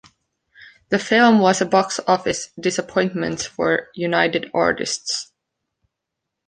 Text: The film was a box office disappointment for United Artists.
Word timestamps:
The 0.89 0.97
film 0.97 1.37
was 1.37 1.61
a 1.61 1.65
box 1.67 1.99
office 2.07 2.49
disappointment 2.59 3.39
for 3.43 3.89
United 3.93 4.49
Artists. 4.51 5.31